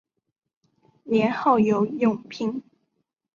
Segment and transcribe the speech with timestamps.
[1.03, 2.63] 年号有永平。